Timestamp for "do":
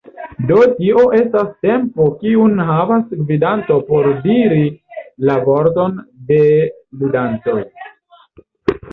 0.49-0.55